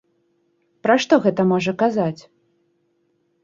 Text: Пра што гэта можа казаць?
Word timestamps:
Пра 0.87 0.95
што 1.05 1.21
гэта 1.27 1.47
можа 1.51 1.77
казаць? 1.85 2.21